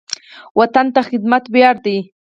وطن 0.59 0.85
ته 0.95 1.01
خدمت 1.09 1.43
ویاړ 1.53 1.75
دی 1.85 1.97